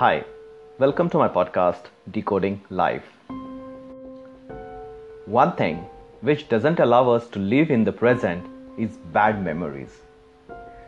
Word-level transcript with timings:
Hi, 0.00 0.24
welcome 0.78 1.10
to 1.10 1.18
my 1.18 1.28
podcast, 1.28 1.88
Decoding 2.10 2.62
Life. 2.70 3.04
One 5.26 5.52
thing 5.56 5.84
which 6.22 6.48
doesn't 6.48 6.80
allow 6.80 7.10
us 7.10 7.26
to 7.32 7.38
live 7.38 7.70
in 7.70 7.84
the 7.84 7.92
present 7.92 8.46
is 8.78 8.96
bad 9.16 9.44
memories. 9.44 9.90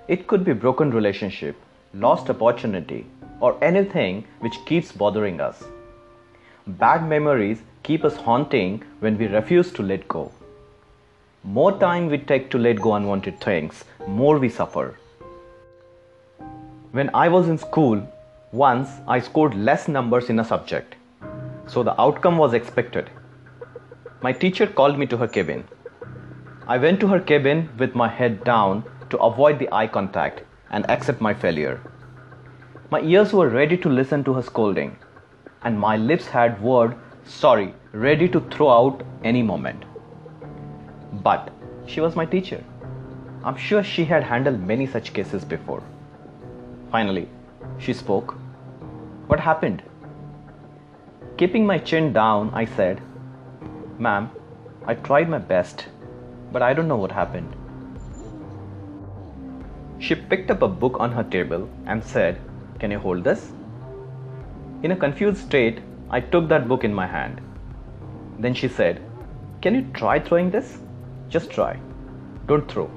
It 0.09 0.27
could 0.27 0.47
be 0.47 0.55
broken 0.55 0.93
relationship, 0.93 1.57
lost 1.93 2.31
opportunity, 2.31 3.05
or 3.41 3.63
anything 3.63 4.25
which 4.39 4.57
keeps 4.65 4.93
bothering 4.93 5.43
us. 5.43 5.63
Bad 6.67 7.07
memories 7.07 7.61
keep 7.83 8.07
us 8.07 8.17
haunting 8.17 8.83
when 9.01 9.19
we 9.19 9.27
refuse 9.27 9.71
to 9.73 9.83
let 9.83 10.09
go. 10.09 10.33
More 11.45 11.79
time 11.79 12.09
we 12.09 12.17
take 12.17 12.51
to 12.53 12.57
let 12.57 12.81
go 12.81 12.95
unwanted 12.95 13.43
things, 13.43 13.85
more 14.09 14.39
we 14.39 14.49
suffer. 14.49 14.97
When 16.93 17.11
I 17.13 17.29
was 17.29 17.51
in 17.51 17.59
school, 17.59 18.09
once 18.53 19.01
I 19.09 19.19
scored 19.19 19.55
less 19.55 19.89
numbers 19.89 20.29
in 20.29 20.39
a 20.39 20.45
subject, 20.45 20.97
so 21.67 21.83
the 21.83 21.99
outcome 21.99 22.37
was 22.37 22.53
expected. 22.53 23.09
My 24.21 24.33
teacher 24.35 24.67
called 24.67 24.99
me 24.99 25.07
to 25.07 25.17
her 25.17 25.27
cabin. 25.27 25.65
I 26.67 26.77
went 26.77 27.01
to 27.01 27.09
her 27.09 27.19
cabin 27.19 27.71
with 27.79 27.95
my 27.95 28.09
head 28.09 28.45
down 28.45 28.85
to 29.09 29.19
avoid 29.19 29.59
the 29.59 29.73
eye 29.73 29.87
contact 29.87 30.43
and 30.71 30.89
accept 30.91 31.23
my 31.23 31.33
failure. 31.33 31.81
My 32.91 33.01
ears 33.01 33.33
were 33.33 33.49
ready 33.49 33.79
to 33.79 33.89
listen 33.89 34.23
to 34.25 34.35
her 34.35 34.43
scolding, 34.43 34.99
and 35.63 35.81
my 35.81 35.97
lips 35.97 36.27
had 36.27 36.63
word 36.63 36.95
sorry 37.25 37.75
ready 37.93 38.29
to 38.29 38.41
throw 38.51 38.69
out 38.69 39.03
any 39.25 39.43
moment. 39.43 39.87
But 41.23 41.51
she 41.87 42.03
was 42.03 42.15
my 42.15 42.27
teacher. 42.27 42.63
I'm 43.45 43.57
sure 43.57 43.83
she 43.83 44.05
had 44.05 44.23
handled 44.23 44.61
many 44.61 44.87
such 44.87 45.15
cases 45.15 45.43
before. 45.43 45.83
Finally, 46.91 47.29
she 47.79 47.95
spoke 47.95 48.37
what 49.33 49.41
happened? 49.41 49.83
Keeping 51.39 51.65
my 51.67 51.79
chin 51.79 52.13
down, 52.13 52.51
I 52.53 52.67
said, 52.67 53.01
Ma'am, 53.99 54.31
I 54.87 54.95
tried 54.95 55.31
my 55.31 55.39
best, 55.39 55.87
but 56.53 56.61
I 56.61 56.75
don't 56.75 56.87
know 56.87 56.99
what 57.03 57.13
happened. 57.13 57.57
She 59.99 60.15
picked 60.15 60.51
up 60.51 60.61
a 60.61 60.69
book 60.69 61.01
on 61.01 61.13
her 61.13 61.25
table 61.25 61.67
and 61.87 62.05
said, 62.05 62.43
Can 62.79 62.91
you 62.91 62.99
hold 62.99 63.25
this? 63.25 63.53
In 64.83 64.93
a 64.93 65.01
confused 65.07 65.41
state, 65.47 65.81
I 66.11 66.21
took 66.21 66.51
that 66.51 66.69
book 66.69 66.85
in 66.85 66.93
my 66.93 67.07
hand. 67.07 67.41
Then 68.39 68.53
she 68.53 68.69
said, 68.69 69.01
Can 69.63 69.75
you 69.75 69.87
try 69.95 70.19
throwing 70.19 70.51
this? 70.51 70.77
Just 71.31 71.51
try. 71.51 71.81
Don't 72.47 72.71
throw. 72.71 72.91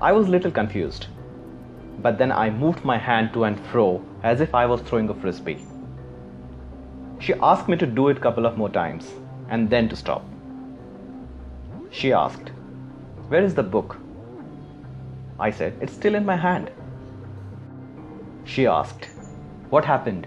I 0.00 0.12
was 0.12 0.26
little 0.26 0.50
confused 0.62 1.08
but 2.00 2.18
then 2.18 2.30
I 2.30 2.50
moved 2.50 2.84
my 2.84 2.96
hand 2.96 3.32
to 3.32 3.44
and 3.44 3.58
fro 3.66 4.02
as 4.22 4.40
if 4.40 4.54
I 4.54 4.66
was 4.66 4.80
throwing 4.82 5.08
a 5.08 5.14
frisbee. 5.14 5.58
She 7.18 7.34
asked 7.34 7.68
me 7.68 7.76
to 7.76 7.86
do 7.86 8.08
it 8.08 8.18
a 8.18 8.20
couple 8.20 8.46
of 8.46 8.56
more 8.56 8.68
times 8.68 9.12
and 9.48 9.68
then 9.68 9.88
to 9.88 9.96
stop. 9.96 10.24
She 11.90 12.12
asked, 12.12 12.50
Where 13.28 13.42
is 13.42 13.54
the 13.54 13.62
book? 13.62 13.96
I 15.40 15.50
said, 15.50 15.76
It's 15.80 15.92
still 15.92 16.14
in 16.14 16.24
my 16.24 16.36
hand. 16.36 16.70
She 18.44 18.66
asked, 18.66 19.08
What 19.70 19.84
happened? 19.84 20.26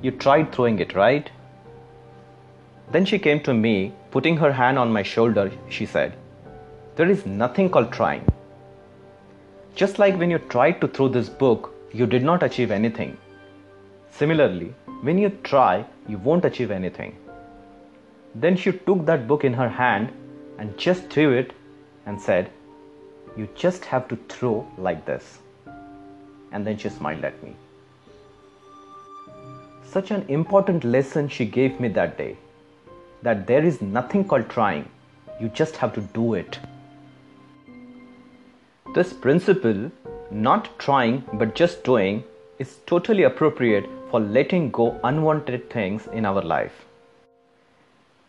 You 0.00 0.12
tried 0.12 0.52
throwing 0.52 0.78
it, 0.78 0.94
right? 0.94 1.30
Then 2.90 3.04
she 3.04 3.18
came 3.18 3.40
to 3.40 3.52
me, 3.52 3.92
putting 4.10 4.38
her 4.38 4.52
hand 4.52 4.78
on 4.78 4.92
my 4.92 5.02
shoulder. 5.02 5.50
She 5.68 5.84
said, 5.84 6.16
There 6.96 7.10
is 7.10 7.26
nothing 7.26 7.68
called 7.68 7.92
trying. 7.92 8.26
Just 9.74 9.98
like 9.98 10.16
when 10.18 10.30
you 10.30 10.38
tried 10.38 10.80
to 10.80 10.88
throw 10.88 11.08
this 11.08 11.28
book, 11.28 11.74
you 11.92 12.06
did 12.06 12.22
not 12.22 12.42
achieve 12.42 12.70
anything. 12.70 13.16
Similarly, 14.10 14.74
when 15.02 15.18
you 15.18 15.30
try, 15.42 15.84
you 16.08 16.18
won't 16.18 16.44
achieve 16.44 16.70
anything. 16.70 17.16
Then 18.34 18.56
she 18.56 18.72
took 18.72 19.06
that 19.06 19.28
book 19.28 19.44
in 19.44 19.54
her 19.54 19.68
hand 19.68 20.12
and 20.58 20.76
just 20.76 21.08
threw 21.08 21.32
it 21.32 21.52
and 22.06 22.20
said, 22.20 22.50
You 23.36 23.48
just 23.54 23.84
have 23.84 24.08
to 24.08 24.16
throw 24.28 24.66
like 24.76 25.04
this. 25.06 25.38
And 26.52 26.66
then 26.66 26.76
she 26.76 26.88
smiled 26.88 27.24
at 27.24 27.42
me. 27.42 27.54
Such 29.84 30.10
an 30.10 30.24
important 30.28 30.84
lesson 30.84 31.28
she 31.28 31.46
gave 31.46 31.80
me 31.80 31.88
that 31.88 32.18
day 32.18 32.36
that 33.22 33.46
there 33.46 33.64
is 33.64 33.80
nothing 33.80 34.24
called 34.24 34.48
trying, 34.48 34.88
you 35.40 35.48
just 35.48 35.76
have 35.76 35.92
to 35.94 36.00
do 36.00 36.34
it. 36.34 36.58
This 38.98 39.12
principle, 39.12 39.92
not 40.32 40.76
trying 40.80 41.22
but 41.34 41.54
just 41.54 41.84
doing, 41.84 42.24
is 42.58 42.78
totally 42.84 43.22
appropriate 43.22 43.88
for 44.10 44.18
letting 44.18 44.72
go 44.72 44.98
unwanted 45.04 45.70
things 45.70 46.08
in 46.08 46.24
our 46.24 46.42
life. 46.42 46.84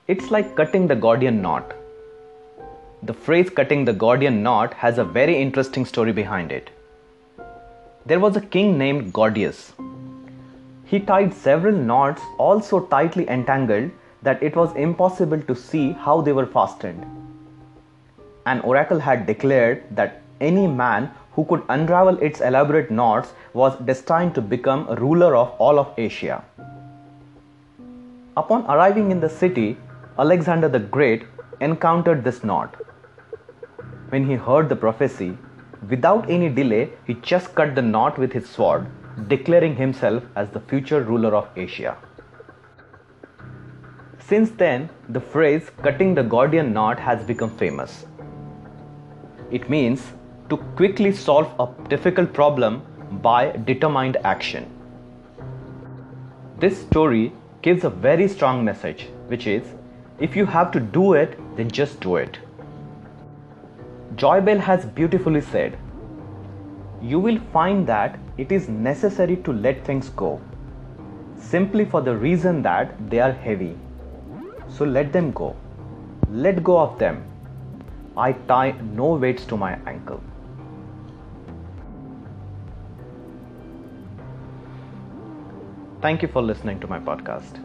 It's 0.07 0.29
like 0.29 0.55
cutting 0.55 0.85
the 0.85 0.95
Gordian 0.95 1.41
knot. 1.41 1.73
The 3.01 3.15
phrase 3.15 3.49
cutting 3.49 3.83
the 3.85 3.93
Gordian 3.93 4.43
knot 4.43 4.75
has 4.75 4.99
a 4.99 5.03
very 5.03 5.41
interesting 5.41 5.87
story 5.87 6.11
behind 6.11 6.51
it. 6.51 6.69
There 8.05 8.19
was 8.19 8.35
a 8.35 8.47
king 8.57 8.77
named 8.77 9.11
Gordius. 9.11 9.73
He 10.85 10.99
tied 10.99 11.33
several 11.33 11.75
knots 11.75 12.21
all 12.37 12.61
so 12.61 12.81
tightly 12.81 13.27
entangled 13.27 13.89
that 14.21 14.43
it 14.43 14.55
was 14.55 14.75
impossible 14.75 15.41
to 15.41 15.55
see 15.55 15.93
how 15.93 16.21
they 16.21 16.31
were 16.31 16.45
fastened. 16.45 17.03
An 18.45 18.59
oracle 18.61 18.99
had 18.99 19.25
declared 19.25 19.83
that 19.89 20.21
any 20.41 20.67
man 20.67 21.11
who 21.33 21.45
could 21.45 21.63
unravel 21.69 22.17
its 22.17 22.41
elaborate 22.41 22.91
knots 22.91 23.33
was 23.53 23.75
destined 23.77 24.35
to 24.35 24.41
become 24.41 24.87
ruler 24.95 25.35
of 25.35 25.49
all 25.59 25.79
of 25.79 25.93
Asia. 25.97 26.43
Upon 28.35 28.65
arriving 28.65 29.11
in 29.11 29.19
the 29.19 29.29
city, 29.29 29.77
Alexander 30.17 30.69
the 30.69 30.79
Great 30.79 31.25
encountered 31.61 32.23
this 32.23 32.43
knot. 32.43 32.75
When 34.09 34.25
he 34.25 34.35
heard 34.35 34.69
the 34.69 34.75
prophecy, 34.75 35.37
without 35.89 36.29
any 36.29 36.49
delay, 36.49 36.89
he 37.05 37.13
just 37.15 37.53
cut 37.55 37.75
the 37.75 37.81
knot 37.81 38.17
with 38.17 38.33
his 38.33 38.47
sword, 38.49 38.87
declaring 39.27 39.75
himself 39.75 40.23
as 40.35 40.49
the 40.49 40.59
future 40.59 41.01
ruler 41.03 41.35
of 41.35 41.49
Asia. 41.55 41.97
Since 44.19 44.51
then, 44.51 44.89
the 45.09 45.19
phrase 45.19 45.71
cutting 45.81 46.15
the 46.15 46.23
Gordian 46.23 46.71
knot 46.71 46.99
has 46.99 47.23
become 47.23 47.49
famous. 47.57 48.05
It 49.51 49.69
means 49.69 50.13
to 50.49 50.57
quickly 50.75 51.11
solve 51.11 51.53
a 51.59 51.67
difficult 51.89 52.33
problem 52.33 52.81
by 53.21 53.51
determined 53.65 54.17
action. 54.23 54.65
This 56.59 56.81
story 56.81 57.31
gives 57.61 57.83
a 57.83 57.89
very 57.89 58.27
strong 58.27 58.63
message, 58.65 59.09
which 59.27 59.47
is 59.47 59.63
if 60.19 60.35
you 60.35 60.45
have 60.45 60.71
to 60.71 60.79
do 60.79 61.13
it, 61.13 61.37
then 61.55 61.69
just 61.71 61.99
do 62.01 62.17
it. 62.17 62.39
Joy 64.15 64.41
Bell 64.41 64.59
has 64.59 64.85
beautifully 64.85 65.41
said, 65.41 65.77
You 67.01 67.19
will 67.19 67.39
find 67.53 67.87
that 67.87 68.19
it 68.37 68.51
is 68.51 68.67
necessary 68.67 69.37
to 69.37 69.53
let 69.53 69.85
things 69.85 70.09
go, 70.09 70.41
simply 71.37 71.85
for 71.85 72.01
the 72.01 72.17
reason 72.17 72.61
that 72.63 73.09
they 73.09 73.19
are 73.19 73.31
heavy. 73.31 73.77
So 74.67 74.83
let 74.83 75.13
them 75.13 75.31
go. 75.31 75.55
Let 76.29 76.63
go 76.63 76.79
of 76.79 76.99
them. 76.99 77.23
I 78.17 78.33
tie 78.33 78.71
no 78.93 79.13
weights 79.13 79.45
to 79.45 79.55
my 79.55 79.79
ankle. 79.85 80.21
Thank 86.01 86.21
you 86.21 86.29
for 86.29 86.41
listening 86.41 86.79
to 86.79 86.87
my 86.87 86.97
podcast. 86.97 87.59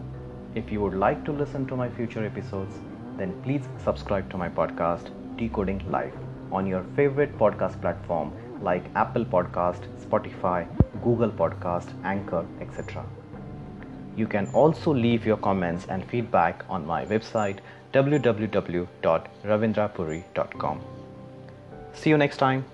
If 0.57 0.73
you 0.73 0.81
would 0.81 0.95
like 0.95 1.25
to 1.25 1.33
listen 1.33 1.69
to 1.69 1.77
my 1.77 1.89
future 1.89 2.27
episodes, 2.27 2.75
then 3.17 3.33
please 3.45 3.63
subscribe 3.79 4.29
to 4.31 4.37
my 4.37 4.49
podcast, 4.49 5.11
Decoding 5.37 5.89
Life, 5.89 6.17
on 6.51 6.67
your 6.67 6.83
favorite 6.97 7.39
podcast 7.39 7.81
platform 7.81 8.33
like 8.61 8.91
Apple 8.97 9.25
Podcast, 9.25 9.83
Spotify, 10.05 10.67
Google 11.01 11.31
Podcast, 11.31 11.93
Anchor, 12.03 12.45
etc. 12.61 13.07
You 14.17 14.27
can 14.27 14.49
also 14.53 14.93
leave 14.93 15.25
your 15.25 15.37
comments 15.37 15.87
and 15.87 16.05
feedback 16.05 16.65
on 16.69 16.85
my 16.85 17.07
website 17.07 17.61
www.ravindrapuri.com. 17.93 20.81
See 21.93 22.11
you 22.11 22.19
next 22.19 22.39
time. 22.39 22.65